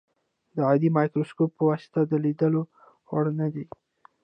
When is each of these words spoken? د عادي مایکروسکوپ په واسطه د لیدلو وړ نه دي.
د 0.55 0.57
عادي 0.67 0.89
مایکروسکوپ 0.97 1.51
په 1.55 1.63
واسطه 1.69 1.99
د 2.05 2.13
لیدلو 2.23 2.61
وړ 3.09 3.25
نه 3.39 3.47
دي. 3.53 3.65